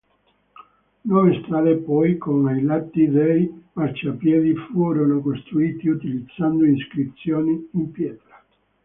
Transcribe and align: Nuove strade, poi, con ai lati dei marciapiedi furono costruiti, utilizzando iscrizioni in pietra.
Nuove 1.01 1.35
strade, 1.43 1.75
poi, 1.77 2.17
con 2.17 2.47
ai 2.47 2.63
lati 2.63 3.07
dei 3.07 3.63
marciapiedi 3.73 4.55
furono 4.71 5.21
costruiti, 5.21 5.89
utilizzando 5.89 6.65
iscrizioni 6.65 7.69
in 7.73 7.91
pietra. 7.91 8.43